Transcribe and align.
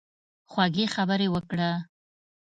خوږې 0.51 0.85
خبرې 0.95 1.27
وکړه. 1.31 1.71